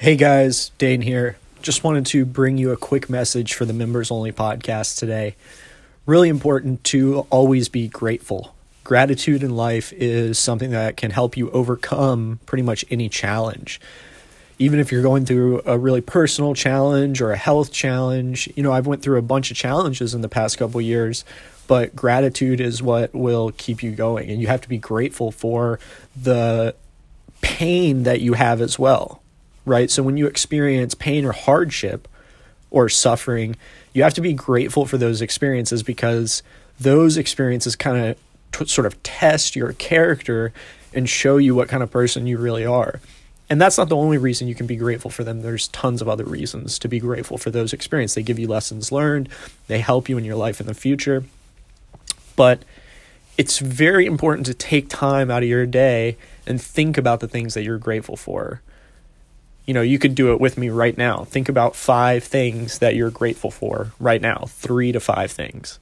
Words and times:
Hey 0.00 0.16
guys, 0.16 0.70
Dain 0.78 1.02
here. 1.02 1.36
Just 1.60 1.84
wanted 1.84 2.06
to 2.06 2.24
bring 2.24 2.56
you 2.56 2.70
a 2.70 2.76
quick 2.78 3.10
message 3.10 3.52
for 3.52 3.66
the 3.66 3.74
members 3.74 4.10
only 4.10 4.32
podcast 4.32 4.98
today. 4.98 5.36
Really 6.06 6.30
important 6.30 6.82
to 6.84 7.26
always 7.28 7.68
be 7.68 7.86
grateful. 7.86 8.54
Gratitude 8.82 9.42
in 9.42 9.54
life 9.54 9.92
is 9.92 10.38
something 10.38 10.70
that 10.70 10.96
can 10.96 11.10
help 11.10 11.36
you 11.36 11.50
overcome 11.50 12.40
pretty 12.46 12.62
much 12.62 12.82
any 12.88 13.10
challenge. 13.10 13.78
Even 14.58 14.80
if 14.80 14.90
you're 14.90 15.02
going 15.02 15.26
through 15.26 15.60
a 15.66 15.76
really 15.76 16.00
personal 16.00 16.54
challenge 16.54 17.20
or 17.20 17.32
a 17.32 17.36
health 17.36 17.70
challenge, 17.70 18.50
you 18.56 18.62
know, 18.62 18.72
I've 18.72 18.86
went 18.86 19.02
through 19.02 19.18
a 19.18 19.22
bunch 19.22 19.50
of 19.50 19.58
challenges 19.58 20.14
in 20.14 20.22
the 20.22 20.30
past 20.30 20.56
couple 20.56 20.80
years, 20.80 21.26
but 21.66 21.94
gratitude 21.94 22.62
is 22.62 22.82
what 22.82 23.14
will 23.14 23.52
keep 23.58 23.82
you 23.82 23.90
going 23.90 24.30
and 24.30 24.40
you 24.40 24.46
have 24.46 24.62
to 24.62 24.68
be 24.70 24.78
grateful 24.78 25.30
for 25.30 25.78
the 26.16 26.74
pain 27.42 28.04
that 28.04 28.22
you 28.22 28.32
have 28.32 28.62
as 28.62 28.78
well 28.78 29.19
right? 29.64 29.90
So 29.90 30.02
when 30.02 30.16
you 30.16 30.26
experience 30.26 30.94
pain 30.94 31.24
or 31.24 31.32
hardship 31.32 32.08
or 32.70 32.88
suffering, 32.88 33.56
you 33.92 34.02
have 34.02 34.14
to 34.14 34.20
be 34.20 34.32
grateful 34.32 34.86
for 34.86 34.98
those 34.98 35.20
experiences 35.20 35.82
because 35.82 36.42
those 36.78 37.16
experiences 37.16 37.76
kind 37.76 38.04
of 38.06 38.18
t- 38.52 38.66
sort 38.66 38.86
of 38.86 39.02
test 39.02 39.56
your 39.56 39.72
character 39.74 40.52
and 40.94 41.08
show 41.08 41.36
you 41.36 41.54
what 41.54 41.68
kind 41.68 41.82
of 41.82 41.90
person 41.90 42.26
you 42.26 42.38
really 42.38 42.64
are. 42.64 43.00
And 43.48 43.60
that's 43.60 43.76
not 43.76 43.88
the 43.88 43.96
only 43.96 44.16
reason 44.16 44.46
you 44.46 44.54
can 44.54 44.66
be 44.66 44.76
grateful 44.76 45.10
for 45.10 45.24
them. 45.24 45.42
There's 45.42 45.68
tons 45.68 46.00
of 46.00 46.08
other 46.08 46.24
reasons 46.24 46.78
to 46.78 46.88
be 46.88 47.00
grateful 47.00 47.36
for 47.36 47.50
those 47.50 47.72
experiences. 47.72 48.14
They 48.14 48.22
give 48.22 48.38
you 48.38 48.46
lessons 48.46 48.92
learned, 48.92 49.28
they 49.66 49.80
help 49.80 50.08
you 50.08 50.16
in 50.18 50.24
your 50.24 50.36
life 50.36 50.60
in 50.60 50.66
the 50.66 50.74
future. 50.74 51.24
But 52.36 52.62
it's 53.36 53.58
very 53.58 54.06
important 54.06 54.46
to 54.46 54.54
take 54.54 54.88
time 54.88 55.30
out 55.30 55.42
of 55.42 55.48
your 55.48 55.66
day 55.66 56.16
and 56.46 56.60
think 56.60 56.96
about 56.96 57.20
the 57.20 57.28
things 57.28 57.54
that 57.54 57.64
you're 57.64 57.78
grateful 57.78 58.16
for 58.16 58.62
you 59.70 59.74
know, 59.74 59.82
you 59.82 60.00
could 60.00 60.16
do 60.16 60.32
it 60.32 60.40
with 60.40 60.58
me 60.58 60.68
right 60.68 60.98
now. 60.98 61.22
Think 61.22 61.48
about 61.48 61.76
five 61.76 62.24
things 62.24 62.80
that 62.80 62.96
you're 62.96 63.12
grateful 63.12 63.52
for 63.52 63.92
right 64.00 64.20
now, 64.20 64.46
three 64.48 64.90
to 64.90 64.98
five 64.98 65.30
things. 65.30 65.78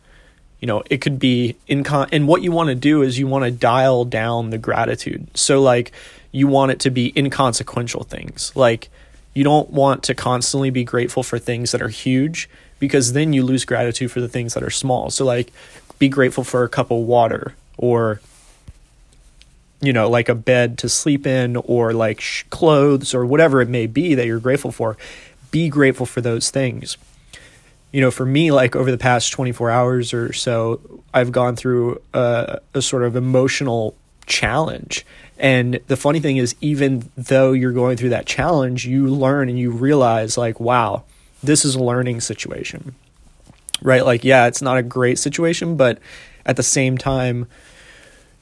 You 0.60 0.66
know, 0.66 0.82
it 0.90 0.98
could 0.98 1.18
be 1.18 1.56
in 1.66 1.84
con- 1.84 2.10
and 2.12 2.28
what 2.28 2.42
you 2.42 2.52
want 2.52 2.68
to 2.68 2.74
do 2.74 3.00
is 3.00 3.18
you 3.18 3.26
want 3.26 3.46
to 3.46 3.50
dial 3.50 4.04
down 4.04 4.50
the 4.50 4.58
gratitude. 4.58 5.28
So 5.32 5.62
like 5.62 5.92
you 6.32 6.46
want 6.46 6.70
it 6.70 6.80
to 6.80 6.90
be 6.90 7.14
inconsequential 7.16 8.04
things. 8.04 8.52
Like 8.54 8.90
you 9.32 9.42
don't 9.42 9.70
want 9.70 10.02
to 10.02 10.14
constantly 10.14 10.68
be 10.68 10.84
grateful 10.84 11.22
for 11.22 11.38
things 11.38 11.72
that 11.72 11.80
are 11.80 11.88
huge 11.88 12.46
because 12.78 13.14
then 13.14 13.32
you 13.32 13.42
lose 13.42 13.64
gratitude 13.64 14.10
for 14.10 14.20
the 14.20 14.28
things 14.28 14.52
that 14.52 14.62
are 14.62 14.68
small. 14.68 15.08
So 15.08 15.24
like 15.24 15.50
be 15.98 16.10
grateful 16.10 16.44
for 16.44 16.62
a 16.62 16.68
cup 16.68 16.90
of 16.90 16.98
water 16.98 17.54
or 17.78 18.20
you 19.80 19.92
know, 19.92 20.08
like 20.08 20.28
a 20.28 20.34
bed 20.34 20.78
to 20.78 20.88
sleep 20.88 21.26
in 21.26 21.56
or 21.56 21.92
like 21.92 22.20
sh- 22.20 22.44
clothes 22.50 23.14
or 23.14 23.24
whatever 23.24 23.60
it 23.60 23.68
may 23.68 23.86
be 23.86 24.14
that 24.14 24.26
you're 24.26 24.40
grateful 24.40 24.72
for, 24.72 24.96
be 25.50 25.68
grateful 25.68 26.06
for 26.06 26.20
those 26.20 26.50
things. 26.50 26.96
You 27.92 28.00
know, 28.00 28.10
for 28.10 28.26
me, 28.26 28.50
like 28.50 28.76
over 28.76 28.90
the 28.90 28.98
past 28.98 29.32
24 29.32 29.70
hours 29.70 30.12
or 30.12 30.32
so, 30.32 31.02
I've 31.14 31.32
gone 31.32 31.56
through 31.56 32.00
a, 32.12 32.60
a 32.74 32.82
sort 32.82 33.02
of 33.02 33.16
emotional 33.16 33.94
challenge. 34.26 35.06
And 35.38 35.80
the 35.86 35.96
funny 35.96 36.20
thing 36.20 36.36
is, 36.36 36.54
even 36.60 37.10
though 37.16 37.52
you're 37.52 37.72
going 37.72 37.96
through 37.96 38.10
that 38.10 38.26
challenge, 38.26 38.84
you 38.86 39.06
learn 39.06 39.48
and 39.48 39.58
you 39.58 39.70
realize, 39.70 40.36
like, 40.36 40.60
wow, 40.60 41.04
this 41.42 41.64
is 41.64 41.76
a 41.76 41.82
learning 41.82 42.20
situation, 42.20 42.94
right? 43.80 44.04
Like, 44.04 44.24
yeah, 44.24 44.46
it's 44.46 44.60
not 44.60 44.76
a 44.76 44.82
great 44.82 45.18
situation, 45.18 45.76
but 45.76 45.98
at 46.44 46.56
the 46.56 46.62
same 46.62 46.98
time, 46.98 47.46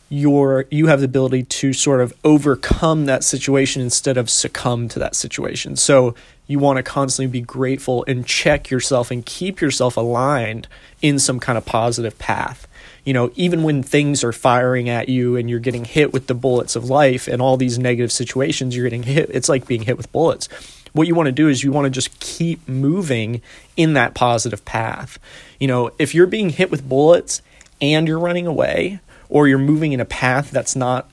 you're 0.08 0.66
you 0.70 0.86
have 0.86 1.00
the 1.00 1.06
ability 1.06 1.42
to 1.42 1.72
sort 1.72 2.00
of 2.00 2.14
overcome 2.24 3.06
that 3.06 3.24
situation 3.24 3.82
instead 3.82 4.16
of 4.16 4.30
succumb 4.30 4.88
to 4.88 4.98
that 4.98 5.16
situation. 5.16 5.76
So 5.76 6.14
you 6.46 6.58
want 6.58 6.76
to 6.76 6.82
constantly 6.82 7.30
be 7.30 7.44
grateful 7.44 8.04
and 8.06 8.24
check 8.24 8.70
yourself 8.70 9.10
and 9.10 9.26
keep 9.26 9.60
yourself 9.60 9.96
aligned 9.96 10.68
in 11.02 11.18
some 11.18 11.40
kind 11.40 11.58
of 11.58 11.66
positive 11.66 12.16
path. 12.18 12.68
You 13.04 13.12
know, 13.12 13.32
even 13.34 13.64
when 13.64 13.82
things 13.82 14.22
are 14.22 14.32
firing 14.32 14.88
at 14.88 15.08
you 15.08 15.36
and 15.36 15.50
you're 15.50 15.60
getting 15.60 15.84
hit 15.84 16.12
with 16.12 16.28
the 16.28 16.34
bullets 16.34 16.76
of 16.76 16.84
life 16.88 17.26
and 17.26 17.42
all 17.42 17.56
these 17.56 17.78
negative 17.78 18.12
situations, 18.12 18.76
you're 18.76 18.86
getting 18.86 19.02
hit. 19.02 19.30
It's 19.32 19.48
like 19.48 19.66
being 19.66 19.82
hit 19.82 19.96
with 19.96 20.10
bullets. 20.12 20.48
What 20.92 21.06
you 21.06 21.14
want 21.14 21.26
to 21.26 21.32
do 21.32 21.48
is 21.48 21.62
you 21.62 21.72
want 21.72 21.86
to 21.86 21.90
just 21.90 22.18
keep 22.20 22.66
moving 22.68 23.42
in 23.76 23.94
that 23.94 24.14
positive 24.14 24.64
path. 24.64 25.18
You 25.58 25.68
know, 25.68 25.90
if 25.98 26.14
you're 26.14 26.26
being 26.26 26.50
hit 26.50 26.70
with 26.70 26.88
bullets 26.88 27.42
and 27.80 28.08
you're 28.08 28.18
running 28.18 28.46
away, 28.46 29.00
or 29.28 29.48
you're 29.48 29.58
moving 29.58 29.92
in 29.92 30.00
a 30.00 30.04
path 30.04 30.50
that's 30.50 30.76
not 30.76 31.08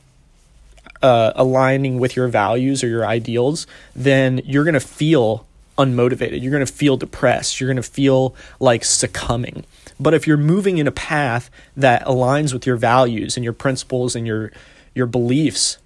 uh, 1.01 1.34
aligning 1.35 2.00
with 2.00 2.16
your 2.16 2.28
values 2.28 2.84
or 2.84 2.88
your 2.88 3.06
ideals, 3.06 3.68
then 3.96 4.41
you're 4.46 4.63
going 4.63 4.74
to 4.74 4.79
feel 4.79 5.46
unmotivated. 5.78 6.41
You're 6.41 6.51
going 6.51 6.66
to 6.66 6.72
feel 6.72 6.97
depressed. 6.97 7.59
You're 7.59 7.68
going 7.68 7.84
to 7.84 7.84
feel 7.84 8.35
like 8.59 8.85
succumbing. 8.85 9.66
But 10.00 10.13
if 10.13 10.28
you're 10.28 10.38
moving 10.38 10.78
in 10.78 10.88
a 10.88 10.91
path 10.91 11.50
that 11.75 12.06
aligns 12.06 12.53
with 12.53 12.66
your 12.66 12.78
values 12.78 13.35
and 13.35 13.44
your 13.44 13.53
principles 13.53 14.16
and 14.16 14.25
your 14.25 14.51
your 14.95 15.06
beliefs, 15.07 15.78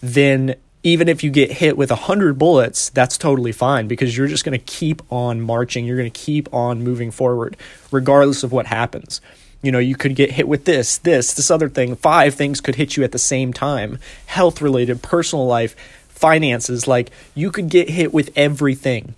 then 0.00 0.56
even 0.82 1.08
if 1.08 1.22
you 1.22 1.30
get 1.30 1.52
hit 1.52 1.76
with 1.76 1.90
a 1.90 1.96
hundred 1.96 2.38
bullets, 2.38 2.90
that's 2.90 3.16
totally 3.16 3.52
fine 3.52 3.88
because 3.88 4.16
you're 4.16 4.26
just 4.26 4.44
going 4.44 4.58
to 4.58 4.64
keep 4.64 5.02
on 5.12 5.40
marching. 5.40 5.84
You're 5.84 5.96
going 5.96 6.10
to 6.10 6.20
keep 6.20 6.52
on 6.52 6.82
moving 6.82 7.10
forward, 7.10 7.56
regardless 7.90 8.42
of 8.42 8.52
what 8.52 8.66
happens 8.66 9.20
you 9.62 9.72
know, 9.72 9.78
you 9.78 9.96
could 9.96 10.14
get 10.14 10.32
hit 10.32 10.46
with 10.46 10.64
this, 10.64 10.98
this, 10.98 11.34
this 11.34 11.50
other 11.50 11.68
thing. 11.68 11.96
Five 11.96 12.34
things 12.34 12.60
could 12.60 12.76
hit 12.76 12.96
you 12.96 13.04
at 13.04 13.12
the 13.12 13.18
same 13.18 13.52
time 13.52 13.98
health 14.26 14.62
related, 14.62 15.02
personal 15.02 15.46
life, 15.46 15.74
finances. 16.08 16.86
Like, 16.86 17.10
you 17.34 17.50
could 17.50 17.68
get 17.68 17.90
hit 17.90 18.12
with 18.12 18.30
everything 18.36 19.14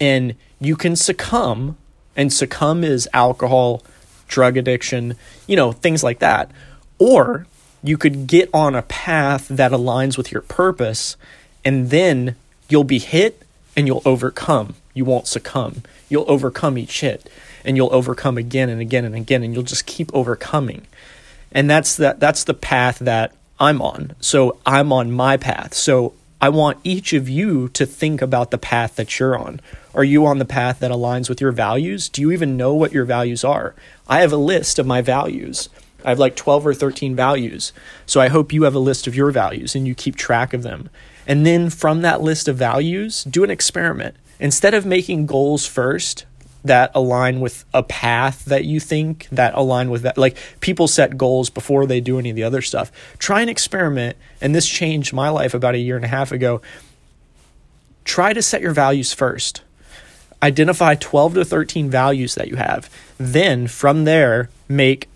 and 0.00 0.34
you 0.60 0.76
can 0.76 0.96
succumb. 0.96 1.76
And 2.14 2.32
succumb 2.32 2.84
is 2.84 3.08
alcohol, 3.14 3.82
drug 4.28 4.56
addiction, 4.56 5.16
you 5.46 5.56
know, 5.56 5.72
things 5.72 6.02
like 6.02 6.18
that. 6.18 6.50
Or 6.98 7.46
you 7.82 7.96
could 7.96 8.26
get 8.26 8.48
on 8.52 8.74
a 8.74 8.82
path 8.82 9.48
that 9.48 9.72
aligns 9.72 10.16
with 10.16 10.30
your 10.30 10.42
purpose 10.42 11.16
and 11.64 11.90
then 11.90 12.36
you'll 12.68 12.84
be 12.84 12.98
hit 12.98 13.42
and 13.76 13.86
you'll 13.86 14.02
overcome. 14.04 14.74
You 14.94 15.04
won't 15.04 15.26
succumb. 15.26 15.82
You'll 16.08 16.30
overcome 16.30 16.76
each 16.78 17.00
hit 17.00 17.30
and 17.64 17.76
you'll 17.76 17.92
overcome 17.94 18.38
again 18.38 18.68
and 18.68 18.80
again 18.80 19.04
and 19.04 19.14
again 19.14 19.42
and 19.42 19.54
you'll 19.54 19.62
just 19.62 19.86
keep 19.86 20.12
overcoming. 20.14 20.86
And 21.50 21.68
that's 21.68 21.96
that 21.96 22.20
that's 22.20 22.44
the 22.44 22.54
path 22.54 22.98
that 23.00 23.34
I'm 23.58 23.80
on. 23.80 24.14
So 24.20 24.58
I'm 24.66 24.92
on 24.92 25.12
my 25.12 25.36
path. 25.36 25.74
So 25.74 26.14
I 26.40 26.48
want 26.48 26.78
each 26.82 27.12
of 27.12 27.28
you 27.28 27.68
to 27.68 27.86
think 27.86 28.20
about 28.20 28.50
the 28.50 28.58
path 28.58 28.96
that 28.96 29.18
you're 29.18 29.38
on. 29.38 29.60
Are 29.94 30.02
you 30.02 30.26
on 30.26 30.38
the 30.38 30.44
path 30.44 30.80
that 30.80 30.90
aligns 30.90 31.28
with 31.28 31.40
your 31.40 31.52
values? 31.52 32.08
Do 32.08 32.20
you 32.20 32.32
even 32.32 32.56
know 32.56 32.74
what 32.74 32.92
your 32.92 33.04
values 33.04 33.44
are? 33.44 33.76
I 34.08 34.20
have 34.22 34.32
a 34.32 34.36
list 34.36 34.78
of 34.78 34.86
my 34.86 35.02
values. 35.02 35.68
I 36.04 36.08
have 36.08 36.18
like 36.18 36.34
12 36.34 36.66
or 36.66 36.74
13 36.74 37.14
values. 37.14 37.72
So 38.06 38.20
I 38.20 38.26
hope 38.28 38.52
you 38.52 38.64
have 38.64 38.74
a 38.74 38.80
list 38.80 39.06
of 39.06 39.14
your 39.14 39.30
values 39.30 39.76
and 39.76 39.86
you 39.86 39.94
keep 39.94 40.16
track 40.16 40.52
of 40.52 40.64
them. 40.64 40.90
And 41.26 41.46
then 41.46 41.70
from 41.70 42.02
that 42.02 42.22
list 42.22 42.48
of 42.48 42.56
values, 42.56 43.22
do 43.22 43.44
an 43.44 43.50
experiment. 43.50 44.16
Instead 44.42 44.74
of 44.74 44.84
making 44.84 45.24
goals 45.24 45.64
first, 45.66 46.26
that 46.64 46.90
align 46.94 47.40
with 47.40 47.64
a 47.72 47.82
path 47.82 48.44
that 48.44 48.64
you 48.64 48.78
think 48.78 49.26
that 49.32 49.52
align 49.54 49.90
with 49.90 50.02
that 50.02 50.16
like 50.16 50.36
people 50.60 50.86
set 50.86 51.18
goals 51.18 51.50
before 51.50 51.86
they 51.86 52.00
do 52.00 52.20
any 52.20 52.30
of 52.30 52.36
the 52.36 52.44
other 52.44 52.62
stuff 52.62 52.92
try 53.18 53.40
and 53.40 53.50
experiment 53.50 54.16
and 54.40 54.54
this 54.54 54.68
changed 54.68 55.12
my 55.12 55.28
life 55.28 55.54
about 55.54 55.74
a 55.74 55.78
year 55.78 55.96
and 55.96 56.04
a 56.04 56.08
half 56.08 56.32
ago. 56.32 56.60
Try 58.04 58.32
to 58.32 58.42
set 58.42 58.60
your 58.60 58.72
values 58.72 59.12
first. 59.12 59.62
Identify 60.42 60.96
12 60.96 61.34
to 61.34 61.44
13 61.44 61.88
values 61.88 62.34
that 62.34 62.48
you 62.48 62.56
have. 62.56 62.90
Then 63.16 63.68
from 63.68 64.04
there 64.04 64.50
make 64.68 65.08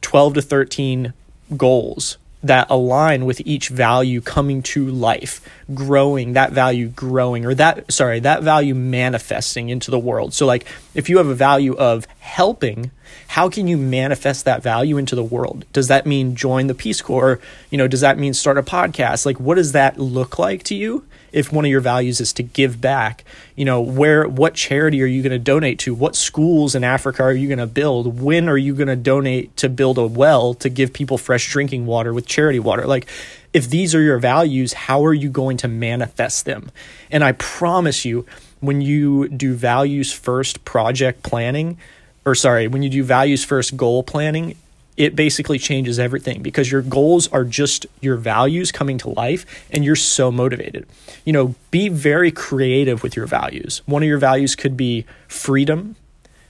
12 0.00 0.34
to 0.34 0.42
13 0.42 1.12
goals 1.56 2.18
that 2.42 2.68
align 2.70 3.24
with 3.24 3.40
each 3.44 3.68
value 3.68 4.20
coming 4.20 4.62
to 4.62 4.86
life, 4.86 5.40
growing, 5.74 6.32
that 6.32 6.52
value 6.52 6.88
growing, 6.88 7.46
or 7.46 7.54
that, 7.54 7.90
sorry, 7.92 8.20
that 8.20 8.42
value 8.42 8.74
manifesting 8.74 9.68
into 9.68 9.90
the 9.90 9.98
world. 9.98 10.34
So, 10.34 10.46
like, 10.46 10.66
if 10.94 11.08
you 11.08 11.18
have 11.18 11.28
a 11.28 11.34
value 11.34 11.74
of 11.74 12.06
helping, 12.18 12.90
how 13.28 13.48
can 13.48 13.68
you 13.68 13.76
manifest 13.76 14.44
that 14.44 14.62
value 14.62 14.96
into 14.96 15.14
the 15.14 15.22
world? 15.22 15.64
Does 15.72 15.88
that 15.88 16.06
mean 16.06 16.34
join 16.34 16.66
the 16.66 16.74
Peace 16.74 17.00
Corps? 17.00 17.40
You 17.70 17.78
know, 17.78 17.88
does 17.88 18.00
that 18.00 18.18
mean 18.18 18.34
start 18.34 18.58
a 18.58 18.62
podcast? 18.62 19.24
Like, 19.24 19.38
what 19.38 19.54
does 19.54 19.72
that 19.72 19.98
look 19.98 20.38
like 20.38 20.64
to 20.64 20.74
you? 20.74 21.04
If 21.32 21.52
one 21.52 21.64
of 21.64 21.70
your 21.70 21.80
values 21.80 22.20
is 22.20 22.32
to 22.34 22.42
give 22.42 22.80
back 22.80 23.24
you 23.56 23.64
know 23.64 23.80
where 23.80 24.26
what 24.26 24.54
charity 24.54 25.02
are 25.02 25.06
you 25.06 25.22
going 25.22 25.32
to 25.32 25.38
donate 25.38 25.78
to? 25.80 25.94
What 25.94 26.16
schools 26.16 26.74
in 26.74 26.84
africa 26.84 27.22
are 27.22 27.32
you 27.32 27.48
going 27.48 27.58
to 27.58 27.66
build? 27.66 28.20
When 28.20 28.48
are 28.48 28.56
you 28.56 28.74
going 28.74 28.88
to 28.88 28.96
donate 28.96 29.56
to 29.58 29.68
build 29.68 29.98
a 29.98 30.06
well 30.06 30.54
to 30.54 30.68
give 30.68 30.92
people 30.92 31.18
fresh 31.18 31.50
drinking 31.50 31.86
water 31.86 32.12
with 32.12 32.26
charity 32.26 32.58
water? 32.58 32.86
Like 32.86 33.06
if 33.52 33.68
these 33.68 33.94
are 33.94 34.00
your 34.00 34.18
values 34.18 34.72
how 34.72 35.04
are 35.04 35.14
you 35.14 35.28
going 35.28 35.56
to 35.58 35.68
manifest 35.68 36.44
them? 36.44 36.70
And 37.10 37.22
i 37.22 37.32
promise 37.32 38.04
you 38.04 38.26
when 38.60 38.80
you 38.80 39.28
do 39.28 39.54
values 39.54 40.12
first 40.12 40.64
project 40.64 41.22
planning 41.22 41.78
or 42.24 42.34
sorry 42.34 42.68
when 42.68 42.82
you 42.82 42.88
do 42.88 43.02
values 43.02 43.44
first 43.44 43.76
goal 43.76 44.02
planning 44.02 44.56
it 44.96 45.16
basically 45.16 45.58
changes 45.58 45.98
everything 45.98 46.42
because 46.42 46.70
your 46.70 46.82
goals 46.82 47.28
are 47.28 47.44
just 47.44 47.86
your 48.00 48.16
values 48.16 48.70
coming 48.70 48.98
to 48.98 49.10
life 49.10 49.66
and 49.70 49.84
you're 49.84 49.96
so 49.96 50.30
motivated. 50.30 50.86
You 51.24 51.32
know, 51.32 51.54
be 51.70 51.88
very 51.88 52.30
creative 52.30 53.02
with 53.02 53.16
your 53.16 53.26
values. 53.26 53.82
One 53.86 54.02
of 54.02 54.08
your 54.08 54.18
values 54.18 54.54
could 54.54 54.76
be 54.76 55.06
freedom. 55.28 55.96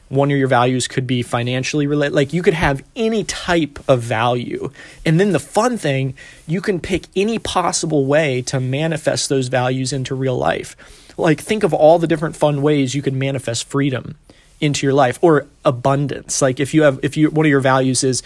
One 0.09 0.31
of 0.31 0.37
your 0.37 0.49
values 0.49 0.89
could 0.89 1.07
be 1.07 1.23
financially 1.23 1.87
related. 1.87 2.15
Like 2.15 2.33
you 2.33 2.43
could 2.43 2.55
have 2.55 2.83
any 2.97 3.25
type 3.25 3.79
of 3.89 4.03
value. 4.03 4.71
And 5.07 5.19
then 5.19 5.33
the 5.33 5.39
fun 5.39 5.79
thing, 5.79 6.15
you 6.47 6.61
can 6.61 6.81
pick 6.81 7.07
any 7.15 7.39
possible 7.39 8.07
way 8.07 8.43
to 8.43 8.61
manifest 8.61 9.29
those 9.29 9.49
values 9.49 9.93
into 9.93 10.15
real 10.15 10.37
life. 10.37 10.77
Like 11.17 11.41
think 11.41 11.63
of 11.63 11.73
all 11.73 11.99
the 11.99 12.07
different 12.07 12.37
fun 12.37 12.61
ways 12.61 12.95
you 12.95 13.03
can 13.03 13.19
manifest 13.19 13.69
freedom 13.69 14.17
into 14.63 14.87
your 14.87 14.95
life 14.95 15.19
or 15.21 15.47
abundance. 15.65 16.41
Like 16.41 16.61
if 16.61 16.73
you 16.73 16.85
have 16.85 17.01
if 17.03 17.17
you 17.17 17.29
one 17.31 17.45
of 17.45 17.51
your 17.51 17.61
values 17.61 18.03
is 18.05 18.23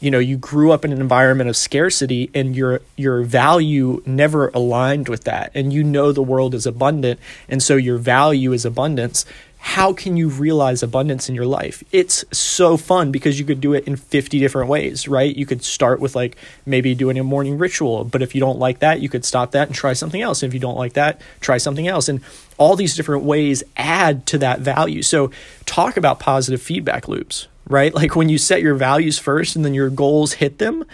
you 0.00 0.10
know 0.10 0.18
you 0.18 0.36
grew 0.36 0.72
up 0.72 0.84
in 0.84 0.92
an 0.92 1.00
environment 1.00 1.48
of 1.48 1.56
scarcity 1.56 2.30
and 2.34 2.56
your 2.56 2.80
your 2.96 3.22
value 3.22 4.02
never 4.04 4.48
aligned 4.48 5.08
with 5.08 5.24
that 5.24 5.52
and 5.54 5.72
you 5.72 5.84
know 5.84 6.10
the 6.10 6.22
world 6.22 6.54
is 6.54 6.66
abundant 6.66 7.20
and 7.48 7.62
so 7.62 7.76
your 7.76 7.96
value 7.96 8.52
is 8.52 8.64
abundance 8.64 9.24
how 9.64 9.94
can 9.94 10.18
you 10.18 10.28
realize 10.28 10.82
abundance 10.82 11.30
in 11.30 11.34
your 11.34 11.46
life? 11.46 11.82
It's 11.90 12.22
so 12.36 12.76
fun 12.76 13.10
because 13.10 13.38
you 13.40 13.46
could 13.46 13.62
do 13.62 13.72
it 13.72 13.86
in 13.86 13.96
50 13.96 14.38
different 14.38 14.68
ways, 14.68 15.08
right? 15.08 15.34
You 15.34 15.46
could 15.46 15.64
start 15.64 16.00
with 16.00 16.14
like 16.14 16.36
maybe 16.66 16.94
doing 16.94 17.18
a 17.18 17.24
morning 17.24 17.56
ritual, 17.56 18.04
but 18.04 18.20
if 18.20 18.34
you 18.34 18.42
don't 18.42 18.58
like 18.58 18.80
that, 18.80 19.00
you 19.00 19.08
could 19.08 19.24
stop 19.24 19.52
that 19.52 19.68
and 19.68 19.74
try 19.74 19.94
something 19.94 20.20
else. 20.20 20.42
And 20.42 20.50
if 20.50 20.54
you 20.54 20.60
don't 20.60 20.76
like 20.76 20.92
that, 20.92 21.22
try 21.40 21.56
something 21.56 21.88
else. 21.88 22.10
And 22.10 22.20
all 22.58 22.76
these 22.76 22.94
different 22.94 23.24
ways 23.24 23.64
add 23.74 24.26
to 24.26 24.38
that 24.38 24.60
value. 24.60 25.00
So 25.00 25.30
talk 25.64 25.96
about 25.96 26.20
positive 26.20 26.60
feedback 26.60 27.08
loops, 27.08 27.48
right? 27.66 27.92
Like 28.04 28.14
when 28.14 28.28
you 28.28 28.36
set 28.36 28.60
your 28.60 28.74
values 28.74 29.18
first 29.18 29.56
and 29.56 29.64
then 29.64 29.72
your 29.72 29.88
goals 29.88 30.34
hit 30.34 30.58
them, 30.58 30.84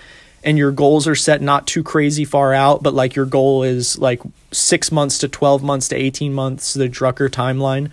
and 0.42 0.56
your 0.56 0.70
goals 0.70 1.06
are 1.06 1.14
set 1.14 1.42
not 1.42 1.66
too 1.66 1.82
crazy 1.82 2.24
far 2.24 2.54
out, 2.54 2.82
but 2.82 2.94
like 2.94 3.14
your 3.14 3.26
goal 3.26 3.62
is 3.62 3.98
like 3.98 4.22
six 4.52 4.90
months 4.90 5.18
to 5.18 5.28
12 5.28 5.62
months 5.62 5.88
to 5.88 5.96
18 5.96 6.32
months, 6.32 6.72
the 6.72 6.88
Drucker 6.88 7.28
timeline 7.28 7.90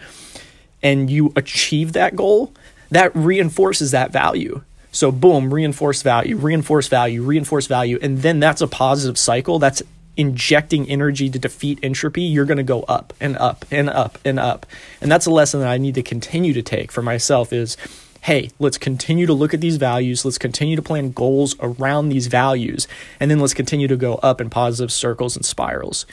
and 0.87 1.09
you 1.09 1.33
achieve 1.35 1.91
that 1.91 2.15
goal, 2.15 2.53
that 2.91 3.13
reinforces 3.13 3.91
that 3.91 4.13
value. 4.13 4.61
So, 4.93 5.11
boom, 5.11 5.53
reinforce 5.53 6.01
value, 6.01 6.37
reinforce 6.37 6.87
value, 6.87 7.21
reinforce 7.21 7.67
value. 7.67 7.99
And 8.01 8.19
then 8.19 8.39
that's 8.39 8.61
a 8.61 8.67
positive 8.67 9.17
cycle. 9.17 9.59
That's 9.59 9.83
injecting 10.15 10.89
energy 10.89 11.29
to 11.29 11.37
defeat 11.37 11.77
entropy. 11.83 12.21
You're 12.21 12.45
going 12.45 12.57
to 12.57 12.63
go 12.63 12.83
up 12.83 13.13
and 13.19 13.37
up 13.37 13.65
and 13.69 13.89
up 13.89 14.17
and 14.23 14.39
up. 14.39 14.65
And 15.01 15.11
that's 15.11 15.25
a 15.25 15.31
lesson 15.31 15.59
that 15.59 15.69
I 15.69 15.77
need 15.77 15.95
to 15.95 16.03
continue 16.03 16.53
to 16.53 16.61
take 16.61 16.93
for 16.93 17.01
myself 17.01 17.51
is 17.51 17.75
hey, 18.21 18.49
let's 18.57 18.77
continue 18.77 19.25
to 19.25 19.33
look 19.33 19.53
at 19.53 19.61
these 19.61 19.77
values. 19.77 20.25
Let's 20.25 20.37
continue 20.37 20.75
to 20.75 20.81
plan 20.81 21.11
goals 21.11 21.55
around 21.59 22.09
these 22.09 22.27
values. 22.27 22.87
And 23.19 23.29
then 23.29 23.39
let's 23.39 23.53
continue 23.53 23.87
to 23.87 23.95
go 23.95 24.15
up 24.15 24.41
in 24.41 24.49
positive 24.49 24.91
circles 24.91 25.35
and 25.35 25.45
spirals. 25.45 26.05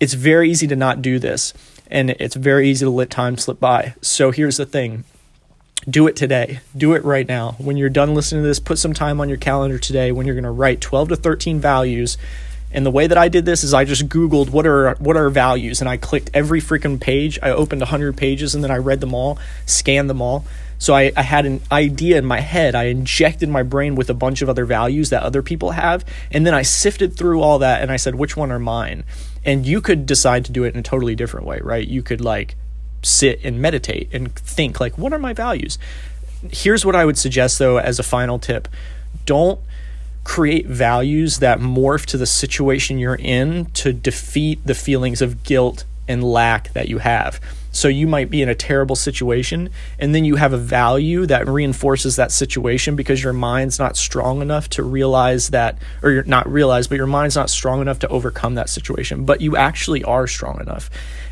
It's 0.00 0.14
very 0.14 0.50
easy 0.50 0.66
to 0.66 0.76
not 0.76 1.00
do 1.00 1.18
this 1.18 1.54
and 1.92 2.10
it's 2.10 2.34
very 2.34 2.68
easy 2.68 2.84
to 2.86 2.90
let 2.90 3.10
time 3.10 3.36
slip 3.36 3.60
by. 3.60 3.94
So 4.00 4.32
here's 4.32 4.56
the 4.56 4.66
thing 4.66 5.04
do 5.88 6.06
it 6.06 6.16
today. 6.16 6.60
Do 6.76 6.94
it 6.94 7.04
right 7.04 7.26
now. 7.26 7.56
When 7.58 7.76
you're 7.76 7.90
done 7.90 8.14
listening 8.14 8.42
to 8.42 8.48
this, 8.48 8.60
put 8.60 8.78
some 8.78 8.92
time 8.92 9.20
on 9.20 9.28
your 9.28 9.38
calendar 9.38 9.78
today 9.78 10.12
when 10.12 10.26
you're 10.26 10.36
going 10.36 10.44
to 10.44 10.50
write 10.50 10.80
12 10.80 11.10
to 11.10 11.16
13 11.16 11.60
values. 11.60 12.16
And 12.70 12.86
the 12.86 12.90
way 12.90 13.08
that 13.08 13.18
I 13.18 13.28
did 13.28 13.44
this 13.44 13.64
is 13.64 13.74
I 13.74 13.84
just 13.84 14.08
Googled 14.08 14.48
what 14.50 14.66
are 14.66 14.94
what 14.94 15.16
are 15.16 15.28
values, 15.28 15.80
and 15.80 15.90
I 15.90 15.98
clicked 15.98 16.30
every 16.32 16.60
freaking 16.60 16.98
page. 16.98 17.38
I 17.42 17.50
opened 17.50 17.82
100 17.82 18.16
pages, 18.16 18.54
and 18.54 18.64
then 18.64 18.70
I 18.70 18.78
read 18.78 19.00
them 19.00 19.12
all, 19.12 19.38
scanned 19.66 20.08
them 20.08 20.22
all. 20.22 20.44
So 20.82 20.94
I, 20.94 21.12
I 21.16 21.22
had 21.22 21.46
an 21.46 21.60
idea 21.70 22.18
in 22.18 22.24
my 22.24 22.40
head. 22.40 22.74
I 22.74 22.84
injected 22.84 23.48
my 23.48 23.62
brain 23.62 23.94
with 23.94 24.10
a 24.10 24.14
bunch 24.14 24.42
of 24.42 24.48
other 24.48 24.64
values 24.64 25.10
that 25.10 25.22
other 25.22 25.42
people 25.42 25.70
have, 25.70 26.04
and 26.30 26.44
then 26.44 26.54
I 26.54 26.62
sifted 26.62 27.16
through 27.16 27.40
all 27.40 27.60
that, 27.60 27.82
and 27.82 27.92
I 27.92 27.96
said, 27.96 28.16
which 28.16 28.36
one 28.36 28.50
are 28.50 28.58
mine? 28.58 29.04
and 29.44 29.66
you 29.66 29.80
could 29.80 30.06
decide 30.06 30.44
to 30.44 30.52
do 30.52 30.64
it 30.64 30.74
in 30.74 30.80
a 30.80 30.82
totally 30.82 31.14
different 31.14 31.46
way 31.46 31.58
right 31.62 31.88
you 31.88 32.02
could 32.02 32.20
like 32.20 32.54
sit 33.02 33.40
and 33.44 33.60
meditate 33.60 34.08
and 34.12 34.34
think 34.34 34.78
like 34.78 34.96
what 34.96 35.12
are 35.12 35.18
my 35.18 35.32
values 35.32 35.78
here's 36.50 36.84
what 36.84 36.94
i 36.94 37.04
would 37.04 37.18
suggest 37.18 37.58
though 37.58 37.78
as 37.78 37.98
a 37.98 38.02
final 38.02 38.38
tip 38.38 38.68
don't 39.26 39.60
create 40.24 40.66
values 40.66 41.40
that 41.40 41.58
morph 41.58 42.06
to 42.06 42.16
the 42.16 42.26
situation 42.26 42.98
you're 42.98 43.16
in 43.16 43.64
to 43.66 43.92
defeat 43.92 44.64
the 44.64 44.74
feelings 44.74 45.20
of 45.20 45.42
guilt 45.42 45.84
and 46.06 46.22
lack 46.22 46.72
that 46.72 46.88
you 46.88 46.98
have 46.98 47.40
so 47.72 47.88
you 47.88 48.06
might 48.06 48.30
be 48.30 48.42
in 48.42 48.50
a 48.50 48.54
terrible 48.54 48.94
situation, 48.94 49.70
and 49.98 50.14
then 50.14 50.24
you 50.24 50.36
have 50.36 50.52
a 50.52 50.58
value 50.58 51.24
that 51.26 51.48
reinforces 51.48 52.16
that 52.16 52.30
situation 52.30 52.94
because 52.94 53.22
your 53.24 53.32
mind's 53.32 53.78
not 53.78 53.96
strong 53.96 54.42
enough 54.42 54.68
to 54.70 54.82
realize 54.82 55.48
that, 55.48 55.78
or 56.02 56.10
you're 56.10 56.22
not 56.24 56.46
realize, 56.46 56.86
but 56.86 56.96
your 56.96 57.06
mind's 57.06 57.34
not 57.34 57.48
strong 57.48 57.80
enough 57.80 57.98
to 58.00 58.08
overcome 58.08 58.54
that 58.54 58.68
situation. 58.68 59.24
But 59.24 59.40
you 59.40 59.56
actually 59.56 60.04
are 60.04 60.26
strong 60.26 60.60
enough. 60.60 60.90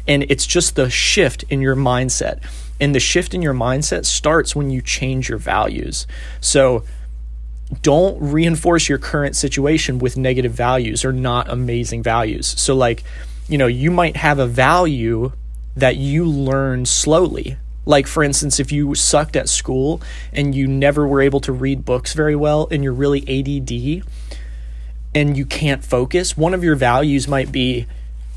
And 0.08 0.24
it's 0.30 0.46
just 0.46 0.76
the 0.76 0.88
shift 0.88 1.44
in 1.50 1.60
your 1.60 1.76
mindset. 1.76 2.42
And 2.80 2.94
the 2.94 3.00
shift 3.00 3.34
in 3.34 3.42
your 3.42 3.54
mindset 3.54 4.06
starts 4.06 4.56
when 4.56 4.70
you 4.70 4.80
change 4.80 5.28
your 5.28 5.38
values. 5.38 6.06
So, 6.40 6.84
don't 7.82 8.18
reinforce 8.20 8.88
your 8.88 8.98
current 8.98 9.36
situation 9.36 10.00
with 10.00 10.16
negative 10.16 10.52
values 10.52 11.04
or 11.04 11.12
not 11.12 11.48
amazing 11.48 12.02
values. 12.02 12.48
So, 12.60 12.74
like, 12.74 13.04
you 13.48 13.58
know, 13.58 13.68
you 13.68 13.92
might 13.92 14.16
have 14.16 14.40
a 14.40 14.46
value 14.46 15.30
that 15.80 15.96
you 15.96 16.24
learn 16.24 16.86
slowly. 16.86 17.56
Like, 17.86 18.06
for 18.06 18.22
instance, 18.22 18.60
if 18.60 18.70
you 18.70 18.94
sucked 18.94 19.36
at 19.36 19.48
school 19.48 20.00
and 20.32 20.54
you 20.54 20.66
never 20.66 21.06
were 21.06 21.20
able 21.20 21.40
to 21.40 21.52
read 21.52 21.84
books 21.84 22.12
very 22.14 22.36
well 22.36 22.68
and 22.70 22.84
you're 22.84 22.92
really 22.92 23.22
ADD 23.22 24.04
and 25.14 25.36
you 25.36 25.44
can't 25.44 25.84
focus, 25.84 26.36
one 26.36 26.54
of 26.54 26.62
your 26.62 26.76
values 26.76 27.26
might 27.26 27.50
be 27.50 27.86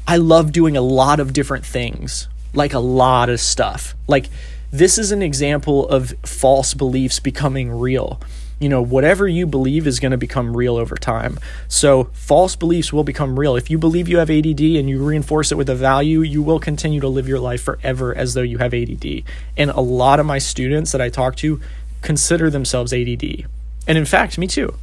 I 0.07 0.18
love 0.18 0.51
doing 0.51 0.75
a 0.75 0.81
lot 0.81 1.19
of 1.19 1.34
different 1.34 1.66
things, 1.66 2.28
like 2.54 2.74
a 2.74 2.80
lot 2.80 3.30
of 3.30 3.40
stuff. 3.40 3.95
Like, 4.07 4.30
this 4.72 4.98
is 4.98 5.12
an 5.12 5.22
example 5.22 5.88
of 5.88 6.13
false 6.25 6.74
beliefs 6.74 7.19
becoming 7.19 7.72
real 7.72 8.19
you 8.63 8.69
know, 8.69 8.81
whatever 8.81 9.27
you 9.27 9.45
believe 9.45 9.86
is 9.86 10.00
going 10.00 10.13
to 10.13 10.18
become 10.18 10.56
real 10.56 10.77
over 10.77 10.95
time. 10.95 11.38
So 11.68 12.06
false 12.13 12.56
beliefs 12.56 12.94
will 12.94 13.04
become 13.04 13.38
real. 13.38 13.57
If 13.57 13.69
you 13.69 13.77
believe 13.77 14.07
you 14.07 14.19
have 14.19 14.30
ADD 14.30 14.62
and 14.62 14.89
you 14.89 15.04
reinforce 15.04 15.51
it 15.51 15.56
with 15.56 15.69
a 15.69 15.75
value, 15.75 16.21
you 16.21 16.42
will 16.42 16.60
continue 16.60 17.01
to 17.01 17.10
live 17.10 17.27
your 17.27 17.39
life 17.39 17.62
forever 17.62 18.15
as 18.15 18.33
though 18.33 18.42
you 18.42 18.60
have 18.60 18.74
ADD. 18.74 19.24
And 19.57 19.69
a 19.69 19.81
lot 19.81 20.21
of 20.21 20.25
my 20.25 20.38
students 20.38 20.94
that 20.94 21.01
I 21.01 21.10
talk 21.10 21.36
to 21.38 21.60
consider 22.01 22.50
themselves 22.50 22.94
ADD. 22.94 23.45
And 23.86 23.98
in 23.98 24.06
fact, 24.06 24.38
me 24.38 24.48
too. 24.48 24.74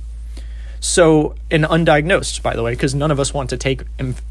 So, 0.82 1.34
and 1.50 1.64
undiagnosed, 1.64 2.42
by 2.42 2.56
the 2.56 2.62
way, 2.62 2.72
because 2.72 2.94
none 2.94 3.10
of 3.10 3.20
us 3.20 3.34
want 3.34 3.50
to 3.50 3.58
take 3.58 3.82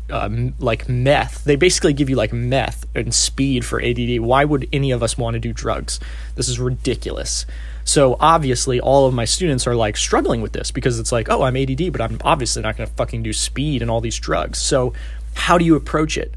um, 0.10 0.56
like 0.60 0.90
meth. 0.90 1.44
They 1.44 1.56
basically 1.56 1.94
give 1.94 2.10
you 2.10 2.16
like 2.16 2.34
meth 2.34 2.86
and 2.96 3.14
speed 3.14 3.66
for 3.66 3.82
ADD. 3.82 4.20
Why 4.20 4.46
would 4.46 4.68
any 4.74 4.90
of 4.90 5.04
us 5.04 5.18
want 5.18 5.36
to 5.36 5.40
do 5.40 5.54
drugs? 5.54 6.00
This 6.36 6.50
is 6.50 6.60
ridiculous. 6.60 7.46
So 7.90 8.18
obviously, 8.20 8.80
all 8.80 9.08
of 9.08 9.16
my 9.16 9.26
students 9.26 9.66
are 9.66 9.76
like 9.76 9.98
struggling 9.98 10.44
with 10.44 10.52
this 10.52 10.70
because 10.70 11.00
it's 11.00 11.12
like, 11.12 11.28
oh, 11.28 11.42
I'm 11.42 11.58
ADD, 11.58 11.92
but 11.92 12.02
I'm 12.02 12.20
obviously 12.24 12.62
not 12.62 12.78
going 12.78 12.88
to 12.88 12.94
fucking 12.94 13.24
do 13.24 13.34
speed 13.34 13.82
and 13.82 13.90
all 13.90 14.00
these 14.00 14.20
drugs. 14.20 14.60
So, 14.60 14.94
how 15.34 15.58
do 15.58 15.66
you 15.66 15.76
approach 15.76 16.16
it? 16.16 16.36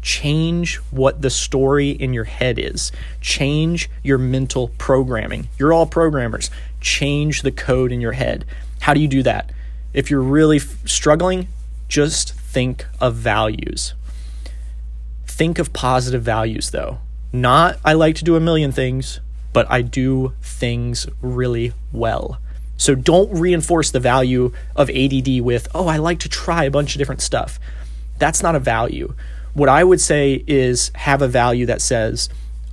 Change 0.00 0.76
what 0.92 1.20
the 1.20 1.28
story 1.28 1.90
in 1.90 2.14
your 2.14 2.22
head 2.22 2.56
is. 2.56 2.92
Change 3.20 3.90
your 4.04 4.16
mental 4.16 4.68
programming. 4.78 5.48
You're 5.58 5.72
all 5.72 5.86
programmers. 5.86 6.52
Change 6.80 7.42
the 7.42 7.50
code 7.50 7.90
in 7.90 8.00
your 8.00 8.12
head. 8.12 8.44
How 8.82 8.94
do 8.94 9.00
you 9.00 9.08
do 9.08 9.24
that? 9.24 9.50
If 9.92 10.08
you're 10.08 10.22
really 10.22 10.58
f- 10.58 10.86
struggling, 10.86 11.48
just 11.88 12.32
think 12.32 12.86
of 13.00 13.16
values. 13.16 13.94
Think 15.26 15.58
of 15.58 15.72
positive 15.72 16.22
values, 16.22 16.70
though. 16.70 16.98
Not, 17.32 17.80
I 17.84 17.94
like 17.94 18.14
to 18.16 18.24
do 18.24 18.36
a 18.36 18.40
million 18.40 18.70
things 18.70 19.18
but 19.52 19.70
I 19.70 19.82
do 19.82 20.32
things 20.42 21.06
really 21.20 21.72
well. 21.92 22.38
So 22.76 22.94
don't 22.94 23.32
reinforce 23.38 23.90
the 23.90 24.00
value 24.00 24.52
of 24.74 24.90
ADD 24.90 25.40
with, 25.40 25.68
oh, 25.74 25.86
I 25.86 25.98
like 25.98 26.18
to 26.20 26.28
try 26.28 26.64
a 26.64 26.70
bunch 26.70 26.94
of 26.94 26.98
different 26.98 27.22
stuff. 27.22 27.60
That's 28.18 28.42
not 28.42 28.56
a 28.56 28.60
value. 28.60 29.14
What 29.54 29.68
I 29.68 29.84
would 29.84 30.00
say 30.00 30.42
is 30.46 30.90
have 30.94 31.22
a 31.22 31.28
value 31.28 31.66
that 31.66 31.80
says, 31.80 32.28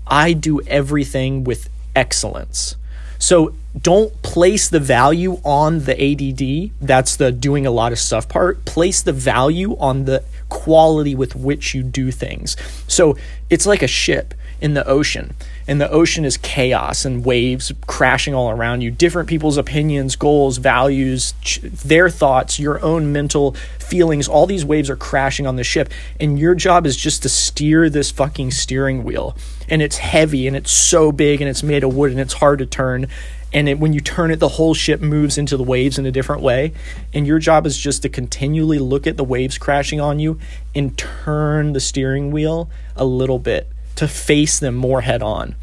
I 0.07 0.33
do 0.33 0.61
everything 0.61 1.43
with 1.43 1.69
excellence. 1.95 2.75
So 3.19 3.53
don't 3.79 4.19
place 4.23 4.69
the 4.69 4.79
value 4.79 5.39
on 5.43 5.79
the 5.79 5.93
ADD. 5.93 6.71
That's 6.81 7.17
the 7.17 7.31
doing 7.31 7.65
a 7.67 7.71
lot 7.71 7.91
of 7.91 7.99
stuff 7.99 8.27
part. 8.27 8.65
Place 8.65 9.01
the 9.01 9.13
value 9.13 9.77
on 9.77 10.05
the 10.05 10.23
quality 10.47 11.13
with 11.13 11.35
which 11.35 11.75
you 11.75 11.83
do 11.83 12.11
things. 12.11 12.55
So 12.87 13.17
it's 13.49 13.65
like 13.65 13.83
a 13.83 13.87
ship 13.87 14.33
in 14.61 14.73
the 14.73 14.85
ocean. 14.87 15.33
And 15.67 15.79
the 15.79 15.89
ocean 15.89 16.25
is 16.25 16.37
chaos 16.37 17.05
and 17.05 17.23
waves 17.23 17.71
crashing 17.87 18.33
all 18.33 18.49
around 18.49 18.81
you. 18.81 18.91
Different 18.91 19.29
people's 19.29 19.57
opinions 19.57 20.15
goals 20.15 20.57
values 20.57 21.33
their 21.61 22.09
thoughts 22.09 22.59
your 22.59 22.81
own 22.83 23.11
mental 23.11 23.53
feelings. 23.79 24.27
All 24.27 24.45
these 24.45 24.65
waves 24.65 24.89
are 24.89 24.95
crashing 24.95 25.47
on 25.47 25.55
the 25.55 25.63
ship. 25.63 25.89
And 26.19 26.39
your 26.39 26.55
job 26.55 26.85
is 26.85 26.97
just 26.97 27.23
to 27.23 27.29
steer 27.29 27.89
this 27.89 28.11
fucking 28.11 28.51
steering 28.51 29.03
wheel. 29.03 29.35
And 29.69 29.81
it's 29.81 29.97
heavy 29.97 30.47
and 30.47 30.55
it's 30.55 30.71
so 30.71 31.11
big 31.11 31.41
and 31.41 31.49
it's 31.49 31.63
made 31.63 31.83
of 31.83 31.95
wood 31.95 32.11
and 32.11 32.19
it's 32.19 32.33
hard 32.33 32.59
to 32.59 32.65
turn. 32.65 33.07
And 33.51 33.67
it, 33.67 33.79
when 33.79 33.93
you 33.93 33.99
turn 33.99 34.31
it 34.31 34.39
the 34.39 34.47
whole 34.47 34.73
ship 34.73 35.01
moves 35.01 35.37
into 35.37 35.57
the 35.57 35.63
waves 35.63 35.97
in 35.97 36.05
a 36.05 36.11
different 36.11 36.41
way. 36.41 36.73
And 37.13 37.25
your 37.25 37.39
job 37.39 37.65
is 37.65 37.77
just 37.77 38.01
to 38.01 38.09
continually 38.09 38.79
look 38.79 39.07
at 39.07 39.17
the 39.17 39.23
waves 39.23 39.57
crashing 39.57 40.01
on 40.01 40.19
you 40.19 40.39
and 40.75 40.97
turn 40.97 41.73
the 41.73 41.79
steering 41.79 42.31
wheel 42.31 42.69
a 42.95 43.05
little 43.05 43.39
bit 43.39 43.67
to 43.95 44.07
face 44.07 44.59
them 44.59 44.75
more 44.75 45.01
head 45.01 45.21
on 45.21 45.55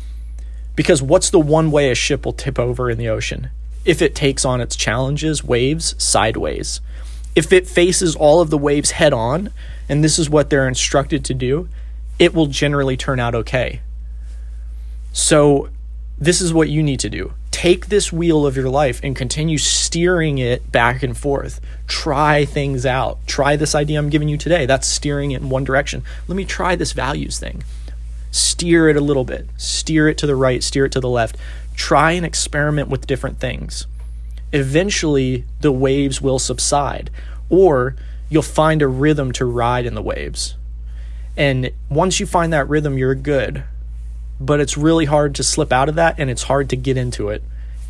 because 0.74 1.02
what's 1.02 1.30
the 1.30 1.40
one 1.40 1.70
way 1.70 1.90
a 1.90 1.94
ship 1.94 2.24
will 2.24 2.32
tip 2.32 2.58
over 2.58 2.90
in 2.90 2.98
the 2.98 3.08
ocean 3.08 3.50
if 3.84 4.02
it 4.02 4.14
takes 4.14 4.44
on 4.44 4.60
its 4.60 4.76
challenges 4.76 5.42
waves 5.42 5.94
sideways 6.02 6.80
if 7.34 7.52
it 7.52 7.66
faces 7.66 8.16
all 8.16 8.40
of 8.40 8.50
the 8.50 8.58
waves 8.58 8.92
head 8.92 9.12
on 9.12 9.50
and 9.88 10.02
this 10.02 10.18
is 10.18 10.28
what 10.28 10.50
they're 10.50 10.68
instructed 10.68 11.24
to 11.24 11.34
do 11.34 11.68
it 12.18 12.34
will 12.34 12.46
generally 12.46 12.96
turn 12.96 13.20
out 13.20 13.34
okay 13.34 13.80
so 15.12 15.68
this 16.18 16.40
is 16.40 16.52
what 16.52 16.68
you 16.68 16.82
need 16.82 17.00
to 17.00 17.10
do 17.10 17.32
take 17.56 17.86
this 17.86 18.12
wheel 18.12 18.44
of 18.44 18.54
your 18.54 18.68
life 18.68 19.00
and 19.02 19.16
continue 19.16 19.56
steering 19.56 20.36
it 20.36 20.70
back 20.70 21.02
and 21.02 21.16
forth. 21.16 21.58
Try 21.86 22.44
things 22.44 22.84
out. 22.84 23.18
Try 23.26 23.56
this 23.56 23.74
idea 23.74 23.98
I'm 23.98 24.10
giving 24.10 24.28
you 24.28 24.36
today. 24.36 24.66
That's 24.66 24.86
steering 24.86 25.30
it 25.30 25.40
in 25.40 25.48
one 25.48 25.64
direction. 25.64 26.02
Let 26.28 26.36
me 26.36 26.44
try 26.44 26.76
this 26.76 26.92
values 26.92 27.38
thing. 27.38 27.64
Steer 28.36 28.88
it 28.88 28.96
a 28.96 29.00
little 29.00 29.24
bit. 29.24 29.48
Steer 29.56 30.08
it 30.08 30.18
to 30.18 30.26
the 30.26 30.36
right, 30.36 30.62
steer 30.62 30.84
it 30.84 30.92
to 30.92 31.00
the 31.00 31.08
left. 31.08 31.36
Try 31.74 32.12
and 32.12 32.26
experiment 32.26 32.88
with 32.88 33.06
different 33.06 33.40
things. 33.40 33.86
Eventually, 34.52 35.44
the 35.60 35.72
waves 35.72 36.20
will 36.20 36.38
subside, 36.38 37.10
or 37.50 37.96
you'll 38.28 38.42
find 38.42 38.82
a 38.82 38.88
rhythm 38.88 39.32
to 39.32 39.44
ride 39.44 39.86
in 39.86 39.94
the 39.94 40.02
waves. 40.02 40.54
And 41.36 41.70
once 41.88 42.20
you 42.20 42.26
find 42.26 42.52
that 42.52 42.68
rhythm, 42.68 42.96
you're 42.96 43.14
good 43.14 43.64
but 44.40 44.60
it's 44.60 44.76
really 44.76 45.06
hard 45.06 45.34
to 45.34 45.42
slip 45.42 45.72
out 45.72 45.88
of 45.88 45.94
that 45.94 46.16
and 46.18 46.30
it's 46.30 46.44
hard 46.44 46.68
to 46.70 46.76
get 46.76 46.96
into 46.96 47.28
it. 47.28 47.42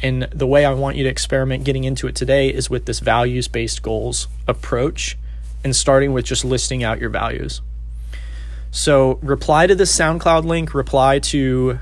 And 0.02 0.24
the 0.24 0.46
way 0.46 0.64
I 0.64 0.74
want 0.74 0.96
you 0.96 1.04
to 1.04 1.10
experiment 1.10 1.64
getting 1.64 1.84
into 1.84 2.06
it 2.06 2.14
today 2.14 2.48
is 2.48 2.70
with 2.70 2.84
this 2.84 3.00
values 3.00 3.48
based 3.48 3.82
goals 3.82 4.28
approach 4.46 5.16
and 5.64 5.74
starting 5.74 6.12
with 6.12 6.24
just 6.24 6.44
listing 6.44 6.84
out 6.84 7.00
your 7.00 7.10
values. 7.10 7.62
So 8.76 9.18
reply 9.22 9.66
to 9.66 9.74
this 9.74 9.90
SoundCloud 9.96 10.44
link, 10.44 10.74
reply 10.74 11.18
to 11.20 11.78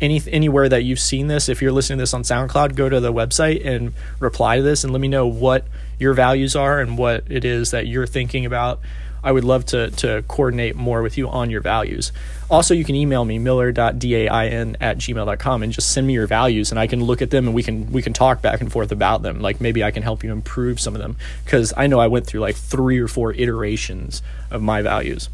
any 0.00 0.20
anywhere 0.26 0.68
that 0.68 0.82
you've 0.82 0.98
seen 0.98 1.28
this. 1.28 1.48
If 1.48 1.62
you're 1.62 1.70
listening 1.70 1.98
to 1.98 2.02
this 2.02 2.12
on 2.12 2.24
SoundCloud, 2.24 2.74
go 2.74 2.88
to 2.88 2.98
the 2.98 3.12
website 3.12 3.64
and 3.64 3.94
reply 4.18 4.56
to 4.56 4.62
this 4.62 4.82
and 4.82 4.92
let 4.92 5.00
me 5.00 5.06
know 5.06 5.24
what 5.24 5.68
your 6.00 6.14
values 6.14 6.56
are 6.56 6.80
and 6.80 6.98
what 6.98 7.22
it 7.30 7.44
is 7.44 7.70
that 7.70 7.86
you're 7.86 8.08
thinking 8.08 8.44
about 8.44 8.80
I 9.24 9.30
would 9.30 9.44
love 9.44 9.66
to, 9.66 9.90
to 9.92 10.24
coordinate 10.26 10.74
more 10.74 11.00
with 11.00 11.16
you 11.16 11.28
on 11.28 11.48
your 11.48 11.60
values. 11.60 12.10
Also, 12.50 12.74
you 12.74 12.84
can 12.84 12.96
email 12.96 13.24
me, 13.24 13.38
miller.dain 13.38 14.76
at 14.80 14.98
gmail.com, 14.98 15.62
and 15.62 15.72
just 15.72 15.92
send 15.92 16.06
me 16.06 16.14
your 16.14 16.26
values, 16.26 16.72
and 16.72 16.80
I 16.80 16.88
can 16.88 17.04
look 17.04 17.22
at 17.22 17.30
them 17.30 17.46
and 17.46 17.54
we 17.54 17.62
can 17.62 17.92
we 17.92 18.02
can 18.02 18.12
talk 18.12 18.42
back 18.42 18.60
and 18.60 18.70
forth 18.72 18.90
about 18.90 19.22
them. 19.22 19.40
Like 19.40 19.60
maybe 19.60 19.84
I 19.84 19.92
can 19.92 20.02
help 20.02 20.24
you 20.24 20.32
improve 20.32 20.80
some 20.80 20.94
of 20.94 21.00
them 21.00 21.16
because 21.44 21.72
I 21.76 21.86
know 21.86 22.00
I 22.00 22.08
went 22.08 22.26
through 22.26 22.40
like 22.40 22.56
three 22.56 22.98
or 22.98 23.06
four 23.06 23.32
iterations 23.32 24.22
of 24.50 24.60
my 24.60 24.82
values. 24.82 25.28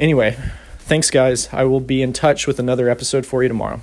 Anyway, 0.00 0.34
thanks, 0.78 1.10
guys. 1.10 1.50
I 1.52 1.64
will 1.64 1.80
be 1.80 2.00
in 2.00 2.14
touch 2.14 2.46
with 2.46 2.58
another 2.58 2.88
episode 2.88 3.26
for 3.26 3.42
you 3.42 3.48
tomorrow. 3.48 3.82